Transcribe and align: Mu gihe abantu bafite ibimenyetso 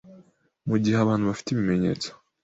Mu 0.69 0.75
gihe 0.83 0.97
abantu 0.99 1.25
bafite 1.29 1.47
ibimenyetso 1.51 2.09